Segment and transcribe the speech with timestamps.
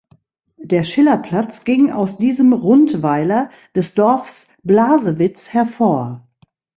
[0.57, 6.27] Der Schillerplatz ging aus diesem Rundweiler des Dorfs Blasewitz hervor.